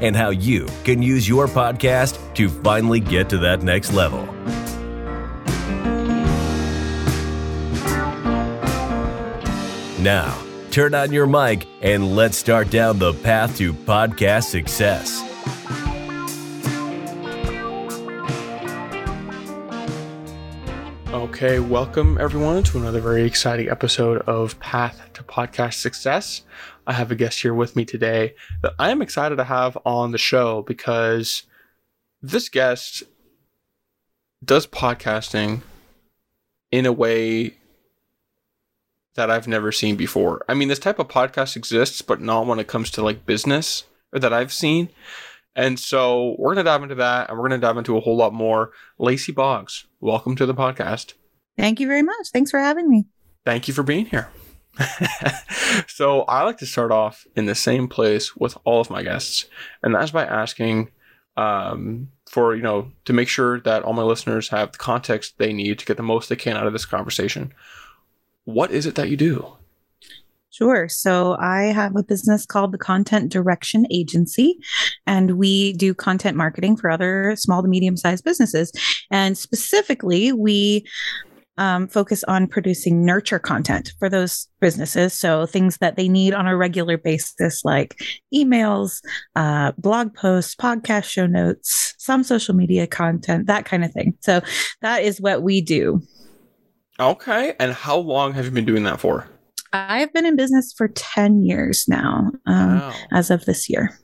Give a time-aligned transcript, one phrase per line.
[0.00, 4.26] and how you can use your podcast to finally get to that next level.
[10.02, 10.38] Now,
[10.70, 15.22] turn on your mic and let's start down the path to podcast success.
[21.12, 26.42] Okay, welcome everyone to another very exciting episode of Path to Podcast Success.
[26.86, 30.12] I have a guest here with me today that I am excited to have on
[30.12, 31.42] the show because
[32.22, 33.02] this guest
[34.44, 35.62] does podcasting
[36.70, 37.56] in a way
[39.14, 40.44] that I've never seen before.
[40.48, 43.84] I mean, this type of podcast exists, but not when it comes to like business
[44.12, 44.90] or that I've seen.
[45.56, 48.00] And so we're going to dive into that and we're going to dive into a
[48.00, 48.72] whole lot more.
[48.98, 51.14] Lacy Boggs, welcome to the podcast.
[51.56, 52.28] Thank you very much.
[52.32, 53.06] Thanks for having me.
[53.44, 54.28] Thank you for being here.
[55.86, 59.46] so I like to start off in the same place with all of my guests,
[59.82, 60.90] and that's by asking
[61.36, 65.52] um, for you know to make sure that all my listeners have the context they
[65.52, 67.52] need to get the most they can out of this conversation.
[68.44, 69.56] What is it that you do?
[70.50, 70.88] Sure.
[70.88, 74.58] So I have a business called the Content Direction Agency,
[75.06, 78.72] and we do content marketing for other small to medium sized businesses.
[79.10, 80.86] And specifically, we
[81.58, 85.14] um, focus on producing nurture content for those businesses.
[85.14, 88.00] So things that they need on a regular basis, like
[88.34, 89.00] emails,
[89.34, 94.14] uh, blog posts, podcast show notes, some social media content, that kind of thing.
[94.20, 94.40] So
[94.82, 96.02] that is what we do.
[96.98, 97.54] Okay.
[97.58, 99.26] And how long have you been doing that for?
[99.72, 102.94] I've been in business for 10 years now, um, wow.
[103.12, 103.98] as of this year.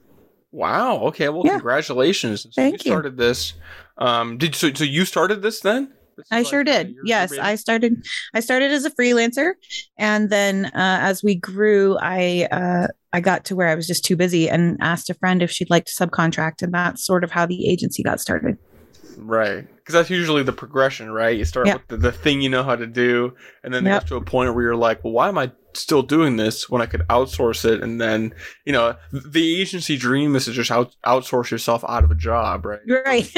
[0.50, 0.98] Wow.
[1.04, 1.30] Okay.
[1.30, 1.52] Well, yeah.
[1.52, 2.42] congratulations.
[2.42, 3.54] So Thank you started this.
[3.96, 5.92] Um, did so, so you started this then?
[6.30, 6.94] I sure did.
[7.04, 8.04] Yes, I started.
[8.34, 9.52] I started as a freelancer,
[9.98, 14.04] and then uh, as we grew, I uh, I got to where I was just
[14.04, 17.30] too busy and asked a friend if she'd like to subcontract, and that's sort of
[17.30, 18.56] how the agency got started.
[19.18, 21.36] Right, because that's usually the progression, right?
[21.36, 21.76] You start yep.
[21.76, 24.06] with the, the, thing you know how to do, and then yep.
[24.06, 26.86] to a point where you're like, "Well, why am I still doing this when I
[26.86, 28.34] could outsource it?" And then,
[28.64, 32.64] you know, the agency dream is to just out, outsource yourself out of a job,
[32.64, 32.80] right?
[32.88, 33.32] Right.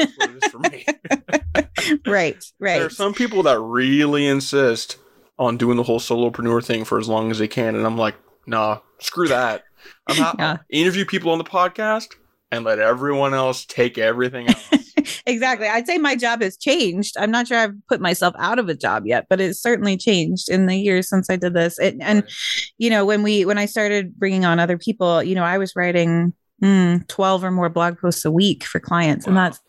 [2.05, 2.77] right, right.
[2.77, 4.97] There are some people that really insist
[5.37, 8.15] on doing the whole solopreneur thing for as long as they can, and I'm like,
[8.45, 9.63] nah, screw that.
[10.07, 12.07] I'm not interview people on the podcast
[12.51, 15.21] and let everyone else take everything else.
[15.25, 15.67] exactly.
[15.67, 17.15] I'd say my job has changed.
[17.17, 20.49] I'm not sure I've put myself out of a job yet, but it's certainly changed
[20.49, 21.79] in the years since I did this.
[21.79, 22.33] It, and right.
[22.77, 25.75] you know, when we when I started bringing on other people, you know, I was
[25.75, 29.31] writing mm, 12 or more blog posts a week for clients, wow.
[29.31, 29.59] and that's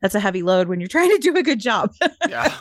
[0.00, 1.92] that's a heavy load when you're trying to do a good job.
[2.28, 2.54] Yeah.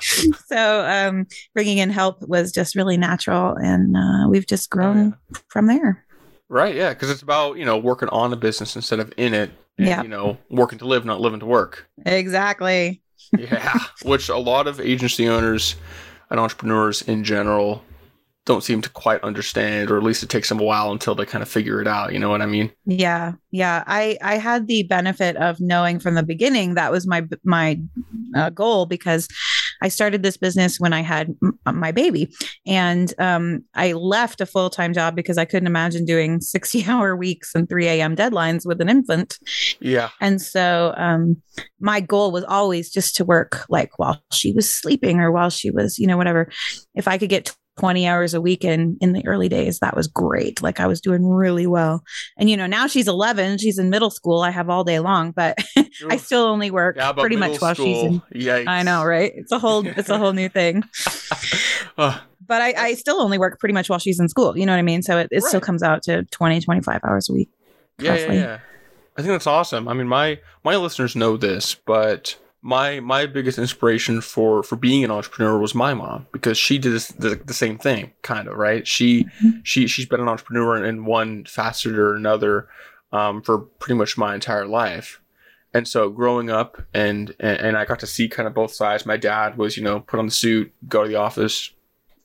[0.47, 5.17] so um, bringing in help was just really natural, and uh, we've just grown oh,
[5.31, 5.39] yeah.
[5.47, 6.03] from there.
[6.49, 6.75] Right.
[6.75, 9.51] Yeah, because it's about you know working on a business instead of in it.
[9.77, 10.01] Yeah.
[10.01, 11.87] You know, working to live, not living to work.
[12.05, 13.01] Exactly.
[13.37, 15.75] yeah, which a lot of agency owners
[16.29, 17.83] and entrepreneurs in general
[18.51, 21.25] don't seem to quite understand or at least it takes them a while until they
[21.25, 22.71] kind of figure it out you know what i mean?
[22.85, 23.83] Yeah yeah.
[23.85, 27.79] I i had the benefit of knowing from the beginning that was my my
[28.35, 29.27] uh, goal because
[29.81, 32.33] i started this business when i had m- my baby.
[32.65, 37.53] And um, i left a full-time job because i couldn't imagine doing 60 hour weeks
[37.53, 39.37] and 3 a.m deadlines with an infant.
[39.79, 40.09] Yeah.
[40.19, 41.41] And so um,
[41.79, 45.71] my goal was always just to work like while she was sleeping or while she
[45.71, 46.49] was you know whatever.
[46.95, 50.07] If i could get 20 hours a week in in the early days that was
[50.07, 50.61] great.
[50.61, 52.03] Like i was doing really well.
[52.37, 55.31] And you know now she's 11 she's in middle school i have all day long
[55.31, 55.57] but
[56.09, 58.67] i still only work yeah, pretty much while she's in Yikes.
[58.67, 59.31] i know right?
[59.35, 60.83] It's a whole it's a whole new thing.
[61.97, 62.17] Uh,
[62.47, 64.79] but I, I still only work pretty much while she's in school you know what
[64.79, 65.01] i mean?
[65.01, 65.43] So it, it right.
[65.43, 67.49] still comes out to 20 25 hours a week
[67.99, 68.59] yeah, yeah, yeah.
[69.17, 69.87] I think that's awesome.
[69.87, 75.03] I mean my my listeners know this but my my biggest inspiration for for being
[75.03, 78.55] an entrepreneur was my mom because she did this, the, the same thing kind of
[78.55, 79.49] right she mm-hmm.
[79.63, 82.67] she she's been an entrepreneur in one facet or another
[83.11, 85.21] um, for pretty much my entire life
[85.73, 89.05] and so growing up and, and and i got to see kind of both sides
[89.05, 91.71] my dad was you know put on the suit go to the office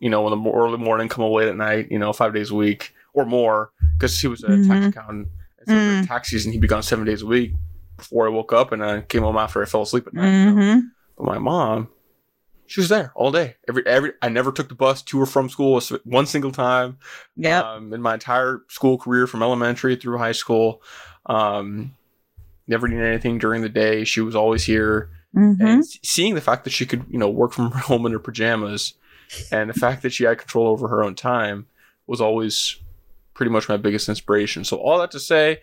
[0.00, 2.54] you know in the early morning come away at night you know five days a
[2.54, 4.70] week or more because he was a mm-hmm.
[4.70, 5.28] tax accountant
[5.66, 6.06] so mm.
[6.06, 7.52] tax season he'd be gone seven days a week
[7.96, 10.24] before I woke up and I came home after I fell asleep at night.
[10.26, 10.82] Mhm.
[11.16, 11.88] But my mom,
[12.66, 13.56] she was there all day.
[13.68, 16.98] Every every I never took the bus to or from school one single time.
[17.36, 17.64] Yep.
[17.64, 20.82] Um, in my entire school career from elementary through high school.
[21.26, 21.94] Um,
[22.66, 24.04] never needed anything during the day.
[24.04, 25.10] She was always here.
[25.36, 25.60] Mhm.
[25.60, 28.94] And seeing the fact that she could, you know, work from home in her pajamas
[29.50, 31.66] and the fact that she had control over her own time
[32.06, 32.76] was always
[33.34, 34.64] pretty much my biggest inspiration.
[34.64, 35.60] So all that to say,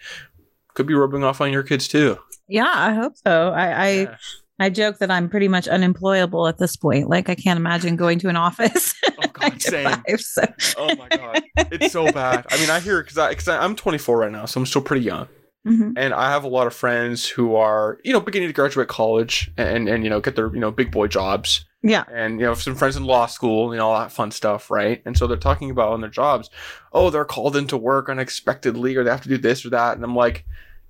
[0.75, 2.17] could be rubbing off on your kids too.
[2.47, 3.49] Yeah, I hope so.
[3.49, 4.15] I, I Yeah.
[4.59, 7.09] I joke that I'm pretty much unemployable at this point.
[7.09, 8.93] Like I can't imagine going to an office.
[9.25, 9.85] Oh God, same.
[9.85, 10.43] five, so.
[10.77, 12.45] Oh my god, it's so bad.
[12.51, 15.03] I mean, I hear because I because I'm 24 right now, so I'm still pretty
[15.05, 15.27] young,
[15.67, 15.93] Mhm.
[15.97, 19.49] and I have a lot of friends who are you know beginning to graduate college
[19.57, 22.05] and and you know get their you know big boy jobs, Yeah.
[22.11, 25.01] and you know some friends in law school, you know all that fun stuff, right?
[25.05, 26.49] And so they're talking about on their jobs,
[26.93, 30.03] oh they're called into work unexpectedly, or they have to do this or that, and
[30.03, 30.45] I'm like,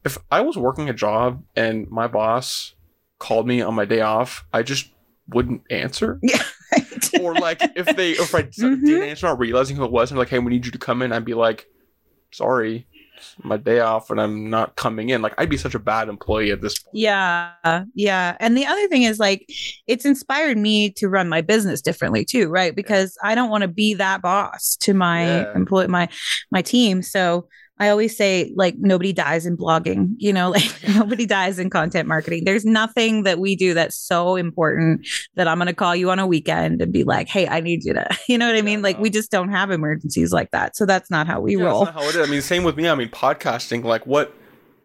[0.06, 2.76] if I was working a job and my boss
[3.20, 4.92] called me on my day off, I just
[5.30, 6.42] wouldn't answer Yeah,
[7.22, 8.86] or like if they if I d- Mhm.
[8.86, 11.02] did answer not realizing who it was and like hey we need you to come
[11.02, 11.66] in I'd be like
[12.32, 12.86] sorry
[13.44, 16.52] my day off and I'm not coming in like I'd be such a bad employee
[16.52, 18.36] at this point Yeah, yeah.
[18.40, 19.46] And the other thing is like
[19.88, 22.76] it's inspired me to run my business differently too, right?
[22.76, 25.54] Because I don't want to be that boss to my Yeah.
[25.56, 26.10] employee my
[26.52, 27.02] my team.
[27.02, 27.48] So
[27.80, 32.08] I always say like nobody dies in blogging, you know, like nobody dies in content
[32.08, 32.44] marketing.
[32.46, 36.20] There's nothing that we do that's so important that I'm going to call you on
[36.20, 38.80] a weekend and be like, "Hey, I need you to." You know what I mean?
[38.80, 38.84] Yeah.
[38.84, 40.76] Like we just don't have emergencies like that.
[40.76, 41.86] So that's not how we yeah, roll.
[41.86, 44.34] that's not how it is I mean same with me I mean podcasting like what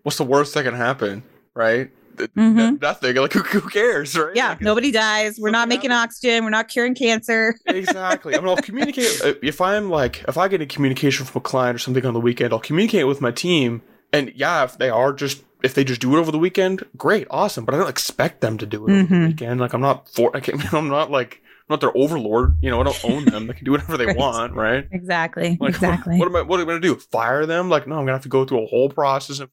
[0.03, 1.23] what's the worst that can happen
[1.55, 2.59] right Mhm.
[2.59, 5.37] n- nothing like who, who cares right yeah, Like, nobody dies.
[5.39, 6.45] We're not making oxygen.
[6.45, 7.55] We're not curing cancer.
[7.67, 8.35] exactly.
[8.35, 11.43] I mean, I'll communicate uh, if I'm like if I get a communication from a
[11.43, 12.53] client or something on the weekend.
[12.53, 13.83] I'll communicate with my team,
[14.13, 17.27] and yeah, if they are just if they just do it over the weekend, great,
[17.31, 17.65] awesome.
[17.65, 19.27] But I don't expect them to do it over the Mhm.
[19.29, 19.61] weekend.
[19.61, 20.37] Like I'm not for.
[20.37, 22.57] I can't, I'm not like I'm not their overlord.
[22.63, 23.47] You know, I don't own them.
[23.47, 24.17] They can do whatever they Right.
[24.17, 24.87] want, right?
[24.93, 25.59] Exactly.
[25.61, 26.19] Like, exactly.
[26.19, 26.43] What, am I?
[26.43, 26.95] What am I gonna do?
[26.95, 27.69] Fire them?
[27.69, 29.41] Like, no, I'm gonna have to go through a whole process.
[29.41, 29.49] And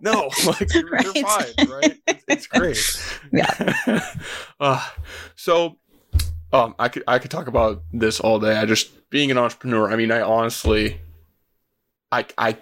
[0.00, 1.98] no, like you're, you're fine, right?
[2.06, 2.78] It's, it's great.
[3.32, 4.00] Yeah.
[4.60, 4.88] uh,
[5.34, 5.76] so,
[6.52, 8.56] um, I could I could talk about this all day.
[8.56, 9.90] I just being an entrepreneur.
[9.90, 11.00] I mean, I honestly,
[12.12, 12.56] I I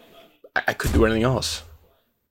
[0.55, 1.63] I could do anything else.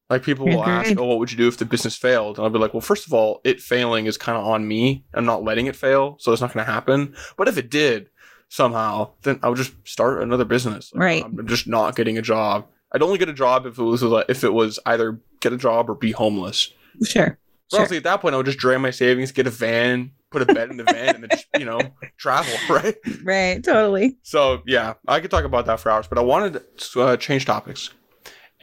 [0.10, 1.02] Like people will ask, Agreed.
[1.02, 3.08] "Oh, what would you do if the business failed?" And I'll be like, "Well, first
[3.08, 5.06] of all, it failing is kind of on me.
[5.14, 7.16] I'm not letting it fail, so it's not going to happen.
[7.38, 8.10] But if it did
[8.50, 10.92] somehow, then I would just start another business.
[10.94, 11.24] Like, Right.
[11.26, 12.68] I'm just not getting a job.
[12.94, 15.90] I'd only get a job if it was if it was either get a job
[15.90, 16.72] or be homeless.
[17.04, 17.38] Sure.
[17.70, 17.80] So Sure.
[17.80, 20.46] honestly, at that point, I would just drain my savings, get a van, put a
[20.46, 21.80] bed in the van, and then just you know
[22.18, 22.96] travel, right?
[23.24, 23.64] Right.
[23.64, 24.18] Totally.
[24.22, 27.46] So yeah, I could talk about that for hours, but I wanted to uh, change
[27.46, 27.90] topics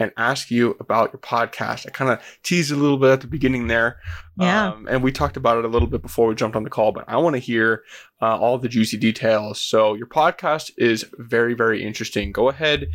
[0.00, 1.86] and ask you about your podcast.
[1.86, 4.00] I kind of teased a little bit at the beginning there,
[4.38, 4.70] Yeah.
[4.70, 6.90] um, and we talked about it a little bit before we jumped on the call.
[6.92, 7.84] But I want to hear
[8.20, 9.60] uh, all the juicy details.
[9.60, 12.32] So your podcast is very, very interesting.
[12.32, 12.88] Go ahead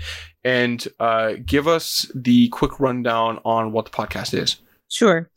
[0.43, 4.57] and uh, give us the quick rundown on what the podcast is.
[4.89, 5.29] Sure.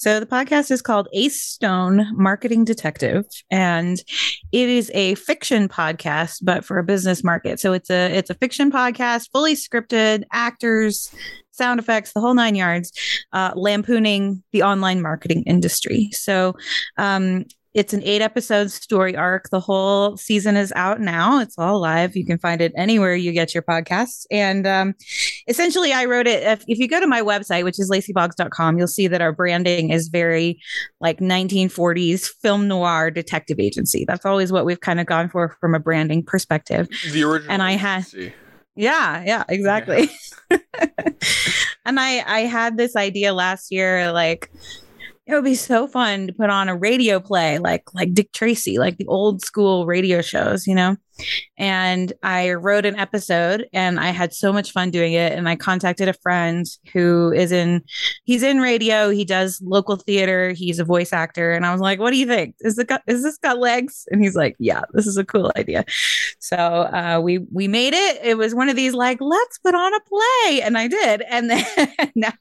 [0.00, 4.02] So the podcast is called Ace Stone Marketing Detective, and
[4.50, 7.60] it is a fiction podcast, but for a business market.
[7.60, 11.14] So it's a it's a fiction podcast, fully scripted, actors,
[11.50, 12.92] sound effects, the whole nine yards,
[13.34, 16.08] uh, lampooning the online marketing industry.
[16.12, 16.56] So
[16.96, 19.48] um, it's an eight episode story arc.
[19.50, 21.38] The whole season is out now.
[21.40, 22.16] It's all live.
[22.16, 24.26] You can find it anywhere you get your podcasts.
[24.30, 24.94] And um,
[25.46, 26.42] essentially, I wrote it.
[26.42, 29.90] If, if you go to my website, which is lacyboggs.com, you'll see that our branding
[29.90, 30.60] is very
[31.00, 34.04] like 1940s film noir detective agency.
[34.04, 36.88] That's always what we've kind of gone for from a branding perspective.
[37.12, 37.52] The original.
[37.52, 38.04] And I had-
[38.76, 40.08] Yeah, yeah, exactly.
[41.84, 44.50] and I I had this idea last year like
[45.32, 48.78] it would be so fun to put on a radio play like like Dick Tracy,
[48.78, 50.96] like the old school radio shows, you know.
[51.58, 55.56] And I wrote an episode and I had so much fun doing it and I
[55.56, 57.82] contacted a friend who is in
[58.24, 61.98] he's in radio, he does local theater, he's a voice actor and I was like,
[61.98, 62.54] "What do you think?
[62.60, 65.52] Is it got is this got legs?" And he's like, "Yeah, this is a cool
[65.56, 65.84] idea."
[66.38, 68.20] So uh, we we made it.
[68.22, 71.22] It was one of these like let's put on a play, and I did.
[71.22, 71.64] And then
[72.14, 72.32] now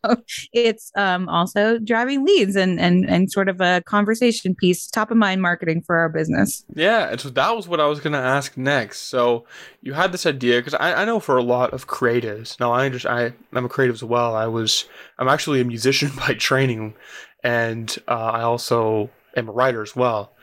[0.53, 5.17] it's um, also driving leads and and and sort of a conversation piece, top of
[5.17, 6.63] mind marketing for our business.
[6.73, 8.68] Yeah, so that was what I was going to ask next.
[8.97, 9.45] So
[9.81, 12.59] you had this idea because I, I know for a lot of creatives.
[12.59, 14.35] Now I just I I'm a creative as well.
[14.35, 14.85] I was
[15.17, 16.95] I'm actually a musician by training,
[17.43, 20.33] and uh, I also am a writer as well.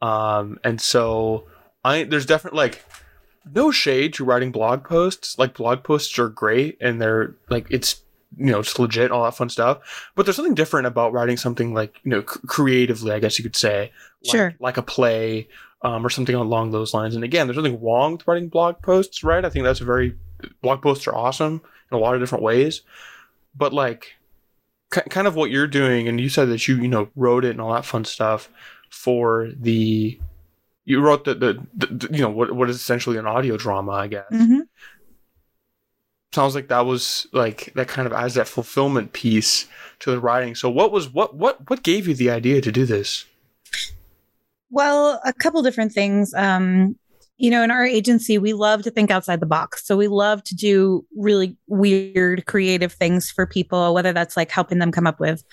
[0.00, 1.46] Um, and so
[1.84, 2.84] I there's definitely like
[3.54, 5.38] no shade to writing blog posts.
[5.38, 8.02] Like blog posts are great, and they're like it's
[8.36, 10.10] you know, it's legit, all that fun stuff.
[10.14, 13.42] But there's something different about writing something like, you know, c- creatively, I guess you
[13.42, 13.90] could say.
[14.24, 14.54] Like, Sure.
[14.60, 15.48] Like a play
[15.82, 17.14] um, or something along those lines.
[17.14, 19.44] And again, there's nothing wrong with writing blog posts, right?
[19.44, 20.16] I think that's very,
[20.62, 22.82] blog posts are awesome in a lot of different ways.
[23.54, 24.16] But like,
[24.90, 27.60] kind of what you're doing, and you said that you, you know, wrote it and
[27.60, 28.48] all that fun stuff
[28.90, 30.18] for the,
[30.84, 34.06] you wrote the, the, the, you know, what, what is essentially an audio drama, I
[34.06, 34.62] guess Mhm.
[36.32, 39.66] sounds like that was like that kind of adds that fulfillment piece
[39.98, 40.54] to the writing.
[40.54, 43.24] So what was what what what gave you the idea to do this?
[44.70, 46.34] Well, a couple different things.
[46.34, 46.96] Um,
[47.40, 49.86] you know, in our agency, we love to think outside the box.
[49.86, 54.80] So we love to do really weird, creative things for people, whether that's like helping
[54.80, 55.44] them come up with,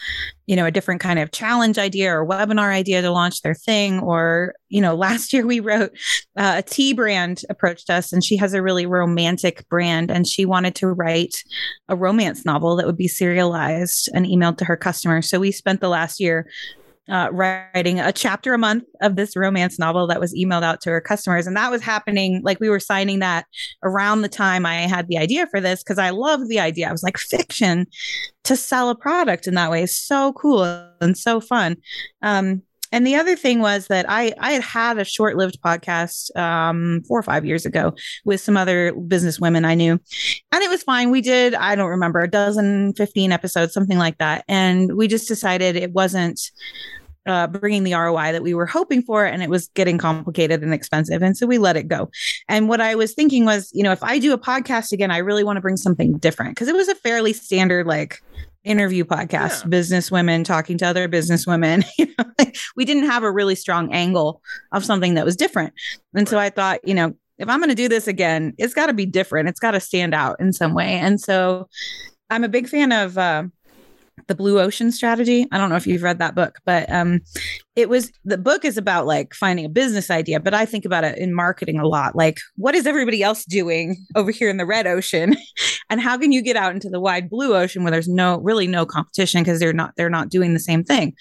[0.47, 3.99] you know, a different kind of challenge idea or webinar idea to launch their thing.
[3.99, 5.91] Or, you know, last year we wrote
[6.35, 10.43] uh, a tea brand approached us and she has a really romantic brand and she
[10.43, 11.35] wanted to write
[11.87, 15.29] a romance novel that would be serialized and emailed to her customers.
[15.29, 16.47] So we spent the last year
[17.09, 20.89] uh, writing a chapter a month of this romance novel that was emailed out to
[20.89, 21.45] her customers.
[21.45, 23.45] And that was happening, like we were signing that
[23.83, 26.89] around the time I had the idea for this because I loved the idea.
[26.89, 27.87] I was like, fiction
[28.43, 30.63] to sell a product in that way is so cool
[31.01, 31.77] and so fun.
[32.21, 32.63] Um,
[32.95, 37.01] and the other thing was that I I had had a short lived podcast um,
[37.05, 39.99] four or five years ago with some other business women I knew,
[40.53, 41.11] and it was fine.
[41.11, 45.27] We did I don't remember a dozen, fifteen episodes, something like that, and we just
[45.27, 46.39] decided it wasn't
[47.25, 50.73] uh, bringing the ROI that we were hoping for, and it was getting complicated and
[50.73, 51.21] expensive.
[51.21, 52.09] And so we let it go.
[52.47, 55.17] And what I was thinking was, you know, if I do a podcast again, I
[55.17, 58.21] really want to bring something different because it was a fairly standard, like,
[58.65, 59.69] interview podcast, Yeah.
[59.69, 61.83] business women talking to other business women.
[61.97, 64.41] You know, like, we didn't have a really strong angle
[64.73, 65.73] of something that was different.
[66.13, 68.87] And so I thought, you know, if I'm going to do this again, it's got
[68.87, 69.47] to be different.
[69.49, 70.93] It's got to stand out in some way.
[70.95, 71.67] And so
[72.29, 73.43] I'm a big fan of uh,
[74.27, 75.47] the Blue Ocean Strategy.
[75.51, 77.21] I don't know if you've read that book, but um,
[77.75, 81.03] it was the book is about like finding a business idea, but I think about
[81.03, 82.15] it in marketing a lot.
[82.15, 85.35] Like, what is everybody else doing over here in the red ocean,
[85.89, 88.67] and how can you get out into the wide blue ocean where there's no really
[88.67, 91.13] no competition because they're not they're not doing the same thing.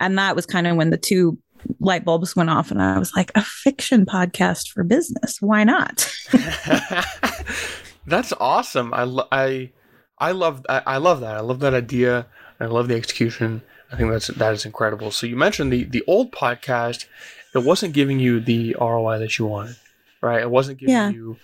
[0.00, 1.38] And that was kind of when the two
[1.80, 5.40] light bulbs went off, and I was like, a fiction podcast for business.
[5.40, 6.10] Why not?
[8.06, 8.92] That's awesome.
[8.92, 9.70] I lo- I
[10.18, 11.36] I love I, I love that.
[11.36, 12.26] I love that idea.
[12.60, 13.62] I love the execution.
[13.92, 15.10] I think that's that is incredible.
[15.10, 17.06] So you mentioned the the old podcast.
[17.54, 19.76] It wasn't giving you the ROI that you wanted,
[20.20, 20.40] right?
[20.42, 21.10] It wasn't giving Yeah.
[21.10, 21.36] you,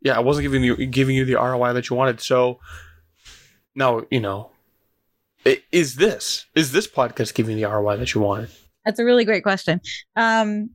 [0.00, 2.20] yeah, it wasn't giving you giving you the ROI that you wanted.
[2.20, 2.58] So
[3.74, 4.50] now you know,
[5.70, 8.50] is this is this podcast giving the ROI that you wanted?
[8.84, 9.80] That's a really great question.
[10.16, 10.70] Um,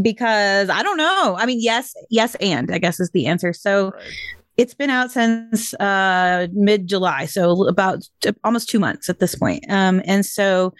[0.00, 1.36] because I don't know.
[1.36, 3.52] I mean, yes, yes, and I guess is the answer.
[3.52, 4.04] So Right.
[4.56, 9.34] It's been out since uh, mid July, so about t- almost two months at this
[9.34, 9.64] point.
[9.68, 10.74] Um, and so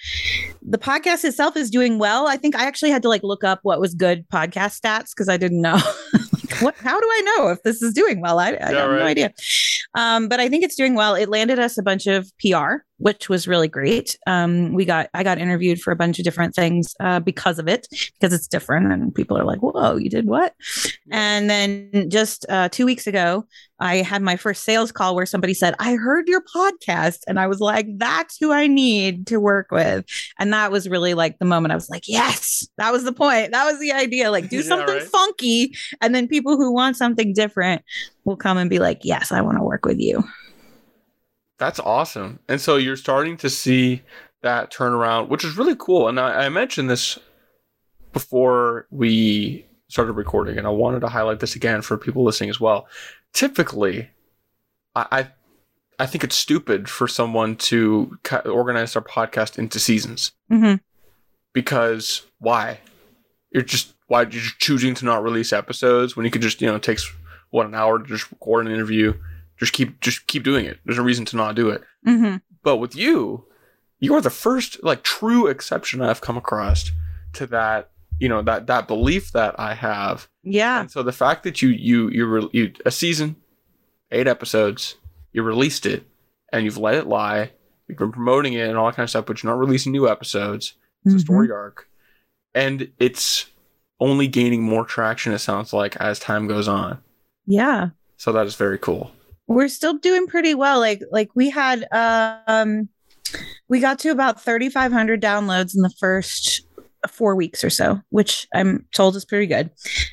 [0.62, 2.27] the podcast itself is doing well.
[2.27, 5.29] I think I actually had to like look up what was good podcast stats because
[5.29, 5.79] I didn't know.
[6.50, 6.77] Like, what?
[6.79, 8.39] How do I know if this is doing well?
[8.41, 9.33] I, I Yeah, have no idea.
[9.95, 11.15] Um, but I think it's doing well.
[11.15, 14.16] It landed us a bunch of PR, which was really great.
[14.26, 17.66] Um, we got I got interviewed for a bunch of different things uh, because of
[17.69, 17.88] it,
[18.21, 20.54] because it's different, and people are like, "Whoa, you did what?"
[21.11, 23.47] And then just uh, two weeks ago,
[23.80, 27.21] I had my first sales call where somebody said, I heard your podcast.
[27.26, 30.04] And I was like, that's who I need to work with.
[30.38, 33.52] And that was really like the moment I was like, yes, that was the point.
[33.52, 34.30] That was the idea.
[34.30, 35.02] Like, do Yeah, something right.
[35.04, 35.75] funky.
[36.02, 37.83] And then people who want something different
[38.25, 40.23] will come and be like, yes, I want to work with you.
[41.61, 42.40] That's awesome.
[42.49, 44.02] And so you're starting to see
[44.43, 46.09] that turnaround, which is really cool.
[46.09, 47.19] And I, I mentioned this
[48.14, 52.59] before we started recording, and I wanted to highlight this again for people listening as
[52.59, 52.88] well.
[53.35, 54.09] Typically,
[54.97, 55.29] I I,
[55.99, 60.76] I think it's stupid for someone to ca- organize their podcast into seasons hmm
[61.52, 62.81] because why?
[63.52, 66.69] You're just why you're just choosing to not release episodes when you could just you
[66.69, 67.12] know it takes
[67.50, 69.12] what an hour to just record an interview.
[69.61, 70.79] Just keep just keep doing it.
[70.85, 71.83] There's no reason to not do it.
[72.05, 73.45] hmm But with you,
[74.00, 76.90] you are the first like true exception I've come across
[77.35, 77.90] to that.
[78.19, 80.81] You know that that belief that I have, Yeah.
[80.81, 83.37] and so the fact that you you you re- you a season,
[84.11, 84.97] eight episodes,
[85.33, 86.05] you released it,
[86.52, 87.52] and you've let it lie.
[87.88, 90.07] You've been promoting it and all that kind of stuff, but you're not releasing new
[90.09, 90.75] episodes.
[91.05, 91.21] It's a Mhm.
[91.23, 91.88] story arc,
[92.55, 93.47] and it's
[94.00, 95.33] only gaining more traction.
[95.33, 96.99] It sounds like as time goes on.
[97.47, 97.90] Yeah.
[98.19, 99.12] So that is very cool.
[99.54, 100.78] We're still doing pretty well.
[100.78, 102.88] Like like we had um
[103.69, 106.66] we got to about 3500 downloads in the first
[107.09, 109.71] four weeks or so which i'm told is pretty good.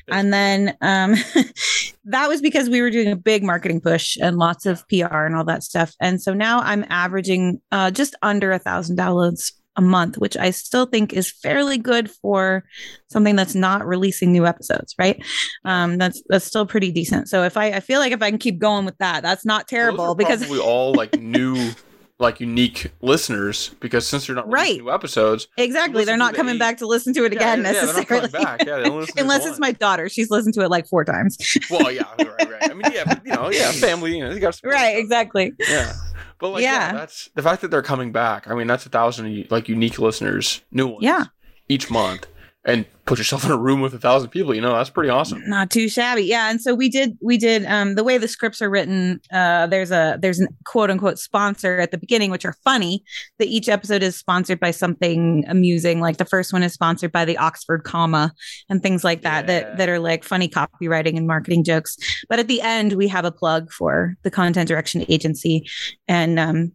[0.08, 1.14] And then um
[2.04, 5.36] that was because we were doing a big marketing push and lots of PR and
[5.36, 5.94] all that stuff.
[6.00, 10.50] And so now I'm averaging uh, just under a thousand downloads a month, which I
[10.50, 12.64] still think is fairly good for
[13.08, 15.24] something that's not releasing new episodes, right?
[15.64, 17.28] Um, that's that's still pretty decent.
[17.28, 19.68] So if I, I feel like if I can keep going with that, that's not
[19.68, 21.70] terrible because we all like new
[22.18, 24.78] like unique listeners because since they're not right.
[24.78, 26.04] new episodes exactly.
[26.04, 26.58] they're not coming eight.
[26.58, 28.28] back to listen to it yeah, again yeah, necessarily.
[28.34, 30.08] yeah, unless it's my daughter.
[30.08, 31.36] She's listened to it like four times.
[31.70, 32.70] Well yeah right right.
[32.70, 35.52] I mean yeah but, you know yeah family you know you got right exactly.
[35.58, 35.92] Yeah.
[36.40, 36.72] But like, yeah.
[36.72, 36.92] yeah.
[36.92, 38.48] that's the fact that they're coming back.
[38.48, 41.24] I mean, that's a thousand like unique listeners, new ones, yeah,
[41.68, 42.28] each month
[42.68, 45.42] and put yourself in a room with a thousand people you know that's pretty awesome.
[45.46, 46.24] Not too shabby.
[46.24, 49.66] Yeah and so we did we did um the way the scripts are written uh
[49.66, 53.02] there's a there's an quote unquote sponsor at the beginning which are funny
[53.38, 57.24] that each episode is sponsored by something amusing like the first one is sponsored by
[57.24, 58.32] the oxford comma
[58.68, 59.60] and things like that yeah.
[59.60, 61.96] that that are like funny copywriting and marketing jokes.
[62.28, 65.66] But at the end we have a plug for the content direction agency
[66.06, 66.72] and um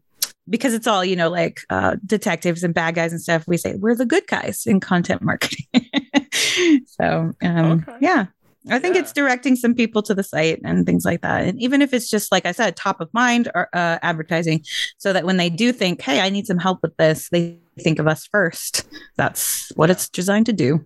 [0.49, 3.75] because it's all you know like uh, detectives and bad guys and stuff we say
[3.75, 5.65] we're the good guys in content marketing
[6.85, 7.97] so um, okay.
[8.01, 8.25] yeah
[8.69, 9.01] i think yeah.
[9.01, 12.09] it's directing some people to the site and things like that and even if it's
[12.09, 14.63] just like i said top of mind or uh, advertising
[14.97, 17.99] so that when they do think hey i need some help with this they think
[17.99, 19.93] of us first that's what yeah.
[19.93, 20.83] it's designed to do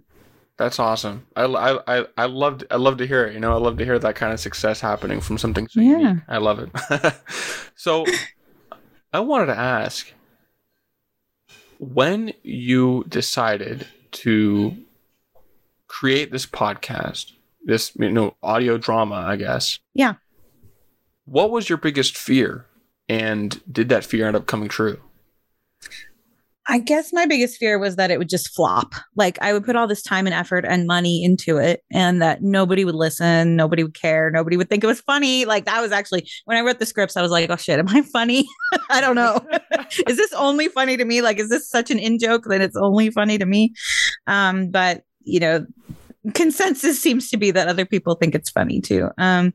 [0.57, 1.27] that's awesome.
[1.35, 3.35] I, I, I, I loved I love to hear it.
[3.35, 5.97] You know, I love to hear that kind of success happening from something so yeah.
[5.97, 6.23] Unique.
[6.27, 7.13] I love it.
[7.75, 8.05] so
[9.13, 10.11] I wanted to ask
[11.79, 14.77] when you decided to
[15.87, 17.33] create this podcast,
[17.63, 19.79] this you know audio drama, I guess.
[19.93, 20.15] Yeah.
[21.25, 22.65] What was your biggest fear,
[23.09, 25.01] and did that fear end up coming true?
[26.69, 28.93] I guess my biggest fear was that it would just flop.
[29.15, 32.41] Like I would put all this time and effort and money into it and that
[32.41, 35.45] nobody would listen, nobody would care, nobody would think it was funny.
[35.45, 37.87] Like that was actually when I wrote the scripts, I was like, oh shit, am
[37.87, 38.45] I funny?
[38.89, 39.39] I don't know.
[40.07, 41.21] is this only funny to me?
[41.21, 43.73] Like, is this such an in joke that it's only funny to me?
[44.27, 45.65] Um, but you know,
[46.33, 49.09] consensus seems to be that other people think it's funny too.
[49.17, 49.53] Um,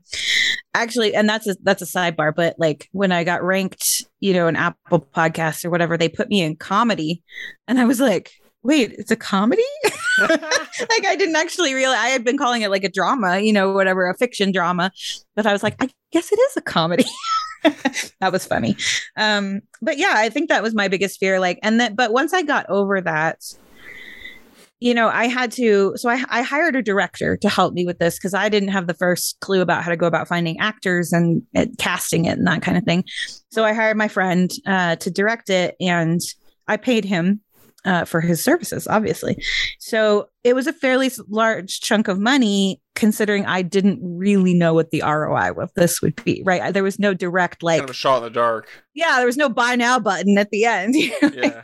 [0.73, 2.33] actually, and that's a that's a sidebar.
[2.35, 6.29] But like when I got ranked, you know, an Apple Podcast or whatever, they put
[6.29, 7.23] me in comedy,
[7.67, 8.31] and I was like,
[8.63, 9.63] wait, it's a comedy?
[10.19, 13.73] like I didn't actually realize I had been calling it like a drama, you know,
[13.73, 14.91] whatever, a fiction drama,
[15.35, 17.05] but I was like, I guess it is a comedy.
[18.19, 18.75] that was funny.
[19.17, 21.39] Um, but yeah, I think that was my biggest fear.
[21.39, 23.43] Like, and that, but once I got over that,
[24.83, 27.99] you know, I had to, so I, I hired a director to help me with
[27.99, 31.13] this because I didn't have the first clue about how to go about finding actors
[31.13, 33.05] and, and casting it and that kind of thing.
[33.49, 36.19] So I hired my friend uh, to direct it and
[36.67, 37.39] I paid him
[37.85, 39.41] uh, for his services, obviously.
[39.79, 44.91] So it was a fairly large chunk of money considering I didn't really know what
[44.91, 46.73] the ROI of this would be, right?
[46.73, 48.67] There was no direct, like, kind of shot in the dark.
[48.93, 50.95] Yeah, there was no buy now button at the end.
[51.21, 51.61] yeah.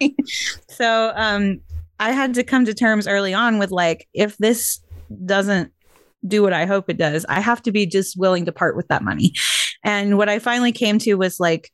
[0.69, 1.59] so, um,
[1.99, 4.79] I had to come to terms early on with like, if this
[5.25, 5.71] doesn't
[6.27, 8.87] do what I hope it does, I have to be just willing to part with
[8.87, 9.33] that money.
[9.83, 11.71] And what I finally came to was like,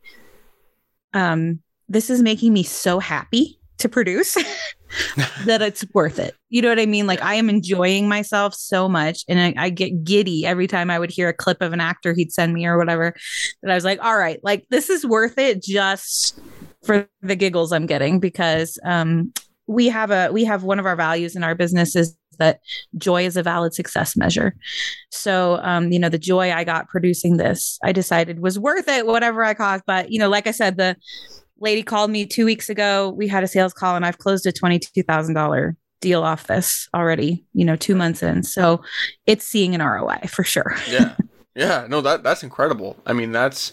[1.13, 4.35] um, this is making me so happy to produce
[5.45, 6.35] that it's worth it.
[6.49, 7.07] You know what I mean?
[7.07, 10.97] Like I am enjoying myself so much and I, I, get giddy every time I
[10.97, 13.13] would hear a clip of an actor he'd send me or whatever
[13.61, 16.39] that I was like, all right, like this is worth it just
[16.83, 19.33] for the giggles I'm getting because um
[19.67, 22.59] we have a we have one of our values in our business is that
[22.97, 24.55] joy is a valid success measure.
[25.09, 29.07] So, um, you know, the joy I got producing this, I decided was worth it,
[29.07, 29.83] whatever I cost.
[29.87, 30.95] But, you know, like I said, the
[31.59, 33.13] lady called me two weeks ago.
[33.15, 37.65] We had a sales call and I've closed a $22,000 deal off this already, you
[37.65, 38.43] know, two months in.
[38.43, 38.81] So
[39.25, 40.75] it's seeing an ROI for sure.
[40.89, 41.15] yeah.
[41.55, 41.87] Yeah.
[41.89, 42.97] No, that that's incredible.
[43.05, 43.71] I mean, that's,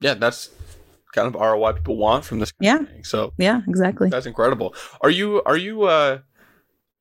[0.00, 0.48] yeah, that's
[1.12, 2.52] kind of ROI people want from this.
[2.60, 2.80] yeah.
[3.02, 4.08] So yeah, exactly.
[4.08, 4.74] That's incredible.
[5.00, 6.18] Are you are you uh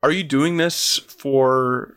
[0.03, 1.95] are you doing this for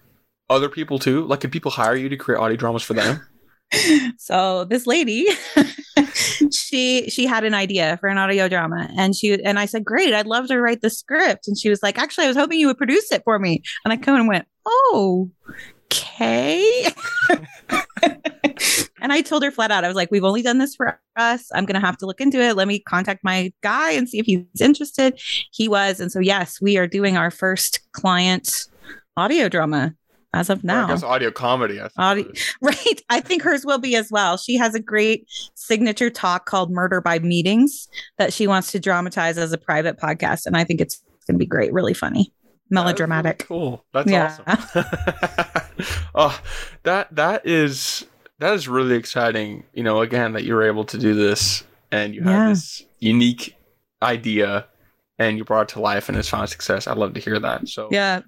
[0.50, 1.24] other people too?
[1.24, 3.26] Like, can people hire you to create audio dramas for them?
[4.18, 5.26] so this lady
[6.52, 10.14] she she had an idea for an audio drama and she and I said great
[10.14, 12.68] I'd love to write the script and she was like actually I was hoping you
[12.68, 15.30] would produce it for me and I come and went oh
[15.86, 16.86] okay
[19.00, 21.48] and I told her flat out, I was like, we've only done this for us.
[21.54, 22.56] I'm going to have to look into it.
[22.56, 25.20] Let me contact my guy and see if he's interested.
[25.52, 26.00] He was.
[26.00, 28.66] And so, yes, we are doing our first client
[29.16, 29.94] audio drama
[30.32, 30.86] as of now.
[30.86, 31.80] I guess audio comedy.
[31.80, 32.30] I audio,
[32.60, 33.02] right.
[33.08, 34.36] I think hers will be as well.
[34.36, 39.38] She has a great signature talk called Murder by Meetings that she wants to dramatize
[39.38, 40.46] as a private podcast.
[40.46, 42.32] And I think it's going to be great, really funny,
[42.70, 43.46] melodramatic.
[43.48, 43.84] Really cool.
[43.92, 44.36] That's yeah.
[44.46, 44.84] awesome.
[46.16, 46.40] Oh,
[46.84, 48.06] that that is
[48.38, 49.64] that is really exciting.
[49.72, 52.44] You know, again, that you were able to do this and you Yeah.
[52.46, 53.54] had this unique
[54.02, 54.66] idea
[55.18, 56.86] and you brought it to life and it's found success.
[56.86, 57.68] I'd love to hear that.
[57.68, 58.22] So Yeah.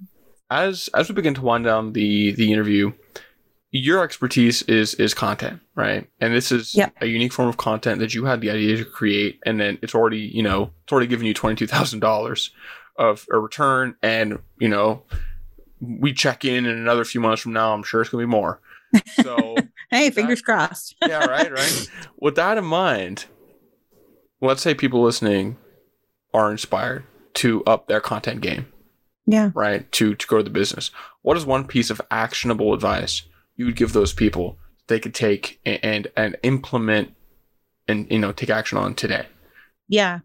[0.51, 2.92] as as we begin to wind down the the interview,
[3.73, 6.09] your expertise is is content, right?
[6.21, 9.40] And this is a unique form of content that you had the idea to create,
[9.45, 12.51] and then it's already you know it's already given you twenty two thousand dollars
[12.97, 15.03] of a return, and you know
[15.81, 17.75] we check in in another few months from now.
[17.75, 18.61] I'm sure it's gonna be more.
[19.22, 19.57] So
[19.90, 20.96] Hey, fingers crossed.
[21.07, 21.90] yeah, right, right.
[22.20, 23.27] With that in mind,
[24.40, 25.57] let's say people listening
[26.35, 28.66] are inspired to up their content game
[29.27, 29.51] Yeah.
[29.55, 30.90] right to to grow the business
[31.22, 33.22] what is one piece of actionable advice
[33.57, 37.14] you would give those people they could take a- and and implement
[37.88, 39.27] and you know take action on today
[39.88, 40.20] Yeah.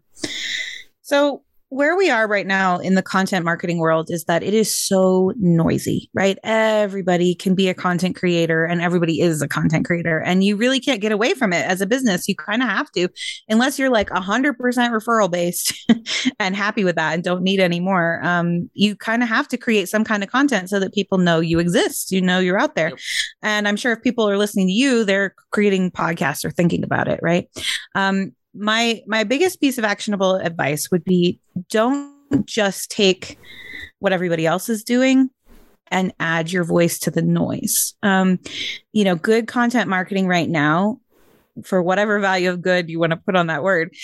[1.02, 4.76] So, where we are right now in the content marketing world is that it is
[4.76, 6.38] so noisy, right?
[6.44, 10.18] Everybody can be a content creator and everybody is a content creator.
[10.18, 12.28] And you really can't get away from it as a business.
[12.28, 13.08] You kind of have to,
[13.48, 15.72] unless you're like 100% referral based
[16.38, 18.20] and happy with that and don't need any more.
[18.22, 21.40] Um, you kind of have to create some kind of content so that people know
[21.40, 22.90] you exist, you know, you're out there.
[22.90, 22.98] Yep.
[23.40, 27.08] And I'm sure if people are listening to you, they're creating podcasts or thinking about
[27.08, 27.48] it, right?
[27.94, 32.12] Um, my my biggest piece of actionable advice would be don't
[32.44, 33.38] just take
[33.98, 35.30] what everybody else is doing
[35.88, 37.94] and add your voice to the noise.
[38.02, 38.38] Um,
[38.92, 41.00] you know, good content marketing right now,
[41.62, 43.94] for whatever value of good you want to put on that word,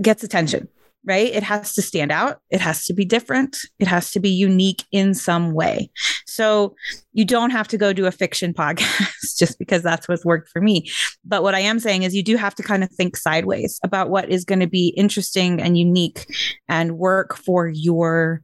[0.00, 0.68] gets attention,
[1.04, 1.32] right?
[1.32, 2.40] It has to stand out.
[2.50, 3.56] It has to be different.
[3.78, 5.90] It has to be unique in some way.
[6.26, 6.74] So
[7.12, 10.60] you don't have to go do a fiction podcast just because that's what's worked for
[10.60, 10.90] me.
[11.24, 14.10] But what I am saying is you do have to kind of think sideways about
[14.10, 16.26] what is going to be interesting and unique
[16.68, 18.42] and work for your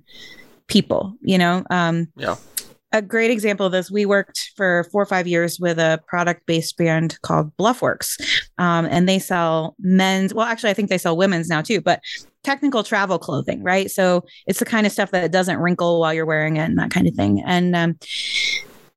[0.69, 1.65] people, you know?
[1.71, 2.37] Um, Yeah.
[2.93, 6.47] A great example of this, we worked for four or five years with a product
[6.47, 8.19] based brand called Bluffworks.
[8.59, 12.01] Um, and they sell men's, well, actually, I think they sell women's now too, but
[12.47, 13.91] technical travel clothing, right?
[13.91, 16.91] So it's the kind of stuff that doesn't wrinkle while you're wearing it and that
[16.91, 17.43] kind of thing.
[17.45, 17.99] And um,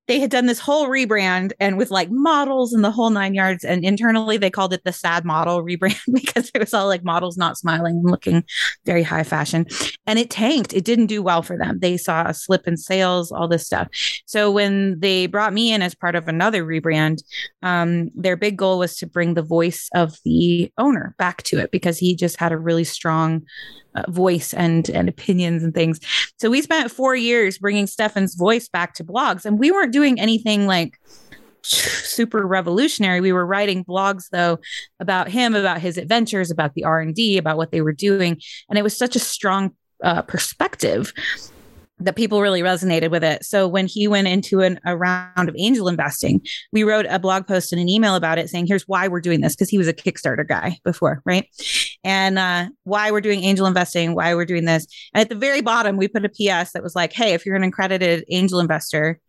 [0.09, 3.63] they had done this whole rebrand and with like models and the whole nine yards.
[3.63, 7.37] And internally, they called it the sad model rebrand because it was all like models
[7.37, 8.43] not smiling and looking
[8.87, 9.67] very high fashion.
[10.07, 10.73] And it tanked.
[10.73, 11.77] It didn't do well for them.
[11.79, 13.87] They saw a slip in sales, all this stuff.
[14.25, 17.21] So when they brought me in as part of another rebrand,
[17.61, 21.69] um, their big goal was to bring the voice of the owner back to it
[21.69, 23.43] because he just had a really strong
[23.95, 25.99] uh, voice and and opinions and things.
[26.37, 30.19] So we spent four years bringing Stefan's voice back to blogs, and we weren't doing
[30.19, 30.99] anything like
[31.61, 33.19] super revolutionary.
[33.21, 34.59] We were writing blogs though
[34.99, 38.39] about him, about his adventures, about the R and D, about what they were doing,
[38.69, 41.13] and it was such a strong uh, perspective
[42.01, 43.43] that people really resonated with it.
[43.43, 46.39] So when he went into an, a round of angel investing,
[46.71, 49.41] we wrote a blog post and an email about it saying, here's why we're doing
[49.41, 51.45] this, because he was a Kickstarter guy before, right?
[52.03, 54.87] And uh, why we're doing angel investing, why we're doing this.
[55.13, 57.55] And at the very bottom, we put a PS that was like, hey, if you're
[57.55, 59.19] an accredited angel investor,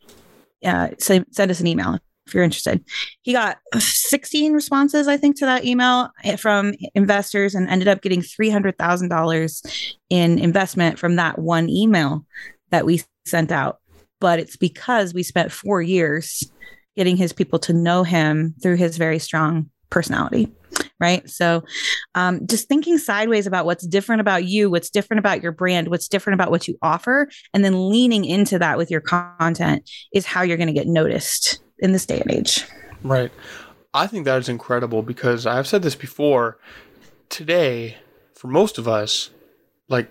[0.65, 2.85] uh, send, send us an email if you're interested.
[3.23, 8.03] He got 16 responses, I think, to that email eh, from investors and ended up
[8.03, 12.25] getting $300,000 in investment from that one email
[12.71, 13.79] that we sent out.
[14.21, 16.51] But it's because we spent four years
[16.97, 20.53] getting his people to know him through his very strong personality.
[21.01, 21.29] Right.
[21.29, 21.65] So
[22.15, 26.09] um, just thinking sideways about what's different about you, what's different about your brand, what's
[26.09, 30.43] different about what you offer, and then leaning into that with your content is how
[30.43, 32.65] you're going to get noticed in this day and age.
[33.03, 33.33] right
[33.95, 36.59] i think that is incredible because i've said this before
[37.29, 37.97] today
[38.35, 39.31] for most of us
[39.89, 40.11] like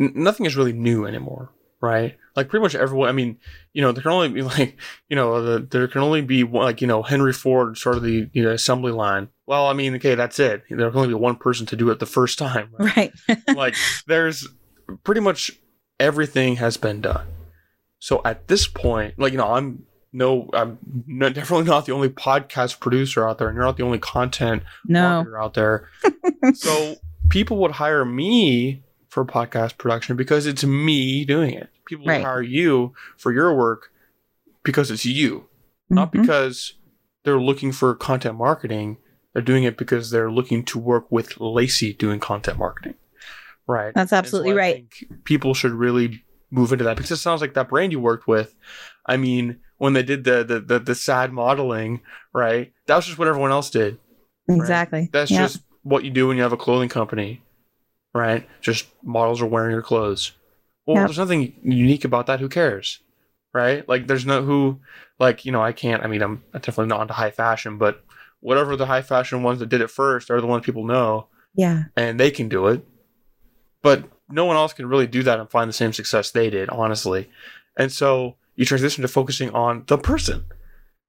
[0.00, 1.50] n- nothing is really new anymore
[1.82, 3.36] right like pretty much everyone i mean
[3.72, 6.64] you know there can only be like you know the, there can only be one,
[6.64, 10.14] like you know henry ford started the you know, assembly line well i mean okay
[10.14, 13.12] that's it there can only be one person to do it the first time right?
[13.28, 13.38] Right.
[13.56, 13.74] like
[14.06, 14.48] there's
[15.04, 15.50] pretty much
[16.00, 17.26] everything has been done
[17.98, 22.08] so at this point like you know i'm no i'm no, definitely not the only
[22.08, 25.24] podcast producer out there and you're not the only content no.
[25.24, 25.88] marketer out there
[26.54, 26.94] so
[27.28, 32.24] people would hire me for podcast production because it's me doing it people Right.
[32.24, 33.90] hire you for your work
[34.64, 35.48] because it's you
[35.90, 36.22] not Mhm.
[36.22, 36.74] because
[37.24, 38.96] they're looking for content marketing.
[39.32, 42.94] They're doing it because they're looking to work with Lacy doing content marketing.
[43.66, 43.92] Right.
[43.94, 44.86] That's absolutely I right.
[45.24, 48.54] people should really move into that because it sounds like that brand you worked with.
[49.06, 52.00] I mean, when they did the the the, the sad modeling,
[52.32, 52.72] right?
[52.86, 53.98] That was just what everyone else did.
[54.48, 55.10] Exactly.
[55.12, 55.42] That's Yeah.
[55.46, 57.42] just what you do when you have a clothing company,
[58.14, 58.48] right?
[58.60, 60.32] Just models are wearing your clothes.
[60.86, 61.06] Well, Yep.
[61.06, 62.40] there's nothing unique about that.
[62.40, 63.00] Who cares?
[63.54, 63.86] right?
[63.86, 64.80] Like there's no who
[65.18, 68.02] like, you know, I can't I mean I'm definitely not into high fashion, but
[68.40, 71.84] whatever the high fashion ones that did it first are the ones people know Yeah.
[71.94, 72.82] and they can do it.
[73.82, 76.70] But no one else can really do that and find the same success they did,
[76.70, 77.28] honestly.
[77.76, 80.44] And so you transition to focusing on the person,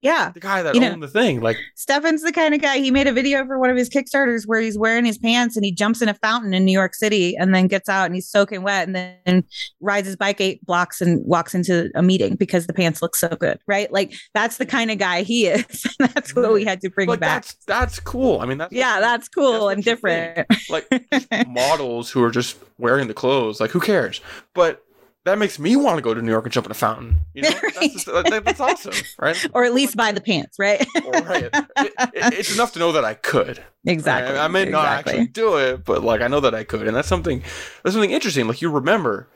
[0.04, 0.30] Yeah.
[0.32, 1.42] the guy that You owned know- the thing.
[1.42, 4.44] Like, Stefan's the kind of guy, he made a video for one of his Kickstarters
[4.46, 7.36] where he's wearing his pants and he jumps in a fountain in New York City
[7.38, 9.44] and then gets out and he's soaking wet and then
[9.80, 13.30] rides his bike eight blocks and walks into a meeting because the pants look so
[13.30, 13.92] good, right?
[13.92, 15.84] Like that's the kind of guy he is.
[16.00, 17.44] that's what we had to bring like back.
[17.44, 18.42] that's that's cool.
[18.42, 20.46] I mean, that's Yeah, that's cool that's and different.
[20.70, 20.86] like
[21.48, 23.60] models who are just wearing the clothes.
[23.62, 24.20] Like, who cares?
[24.54, 24.83] But
[25.26, 27.22] that makes me want to go to New York and jump in a fountain.
[27.34, 29.46] You know, that's, just, that's awesome, right?
[29.54, 30.86] or at least buy the pants, right?
[31.06, 31.44] Or, right.
[31.54, 33.64] It- it- it's enough to know that I could.
[33.86, 34.38] exactly.
[34.38, 35.14] I, I may not exactly.
[35.14, 37.42] actually do it, but like I know that I could, and that's something.
[37.84, 38.48] That's something interesting.
[38.48, 39.28] Like you remember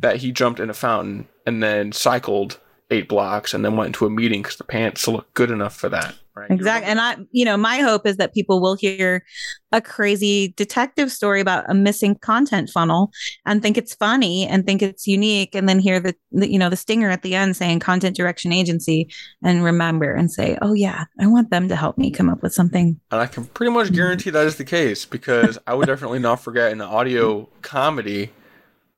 [0.00, 2.58] that he jumped in a fountain and then cycled
[2.92, 5.88] eight blocks and then went into a meeting because the pants look good enough for
[5.88, 6.14] that.
[6.34, 6.50] Right.
[6.50, 6.90] Exactly.
[6.90, 9.22] And I, you know, my hope is that people will hear
[9.70, 13.12] a crazy detective story about a missing content funnel
[13.44, 16.70] and think it's funny and think it's unique and then hear the, the you know,
[16.70, 19.10] the stinger at the end saying content direction agency
[19.42, 22.54] and remember and say, "Oh yeah, I want them to help me come up with
[22.54, 26.20] something." And I can pretty much guarantee that is the case because I would definitely
[26.20, 28.30] not forget an audio comedy,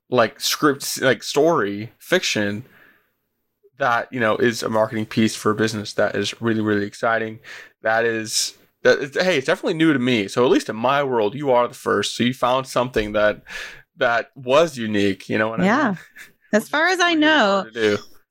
[0.09, 2.63] like script, like story, fiction,
[3.77, 7.39] that, you know, is a marketing piece for a business that is really, really exciting.
[7.81, 10.27] That is, that is, hey, it's definitely new to me.
[10.27, 12.15] So at least in my world, you are the first.
[12.15, 13.41] So you found something that,
[13.97, 15.87] that was unique, you know what I Yeah.
[15.87, 15.97] mean?
[16.53, 17.65] As far as I know,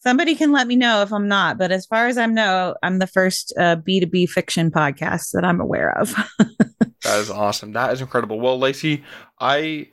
[0.01, 2.99] somebody can let me know if I'm not, but as far as I know, I'm
[2.99, 6.15] the first uh, B2B fiction podcast that I'm aware of.
[7.03, 7.73] That is awesome.
[7.73, 8.41] That is incredible.
[8.41, 9.05] Well, Lacy,
[9.39, 9.89] I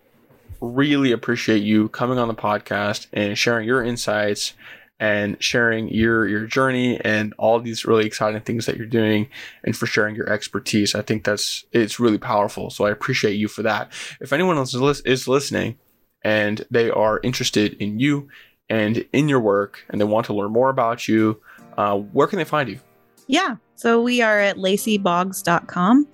[0.62, 4.54] really appreciate you coming on the podcast and sharing your insights
[5.02, 9.28] and sharing your your journey and all these really exciting things that you're doing
[9.64, 10.94] and for sharing your expertise.
[10.94, 12.70] I think that's it's really powerful.
[12.70, 13.92] So I appreciate you for that.
[14.22, 15.80] If anyone else is, is listening
[16.24, 18.30] and they are interested in you
[18.70, 21.42] and in your work and they want to learn more about you,
[21.78, 22.80] uh, where can they find you?
[23.28, 23.56] Yeah.
[23.76, 26.08] So we are at lacyboggs.com,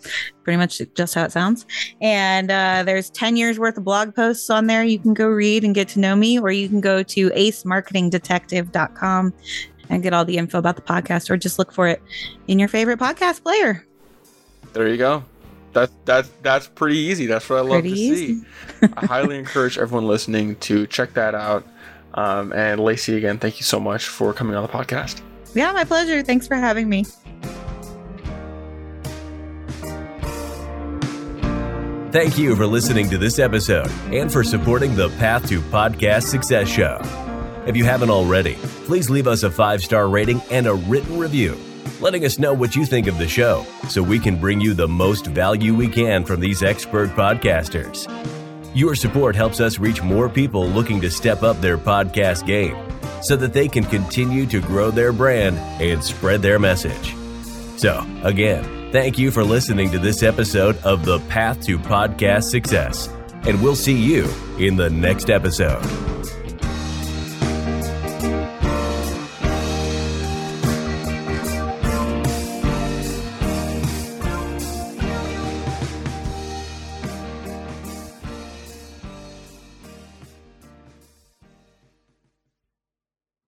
[0.44, 1.66] pretty much just how it sounds.
[2.00, 4.86] And uh, there's 10 years worth of blog posts on there.
[4.86, 9.34] You can go read and get to know me, or you can go to acemarketingdetective.com
[9.90, 12.02] and get all the info about the podcast, or just look for it
[12.48, 13.86] in your favorite podcast player.
[14.74, 15.24] There you go.
[15.74, 17.26] That's that's that's pretty easy.
[17.26, 18.40] That's what I love Pretty to easy.
[18.40, 18.46] see.
[18.96, 21.68] I highly encourage everyone listening to check that out.
[22.14, 25.22] Um, and Lacy, again, thank you so much for coming on the podcast.
[25.58, 26.22] Yeah, my pleasure.
[26.22, 27.04] Thanks for having me.
[32.12, 36.68] Thank you for listening to this episode and for supporting the Path to Podcast Success
[36.68, 37.00] Show.
[37.66, 38.54] If you haven't already,
[38.86, 41.58] please leave us a five star rating and a written review,
[42.02, 44.88] letting us know what you think of the show so we can bring you the
[44.88, 48.06] most value we can from these expert podcasters.
[48.76, 52.87] Your support helps us reach more people looking to step up their podcast game
[53.22, 57.16] so that they can continue to grow their brand and spread their message.
[57.78, 63.08] So, again, thank you for listening to this episode of The Path to Podcast Success,
[63.44, 64.28] and we'll see you
[64.58, 66.17] in the next episode.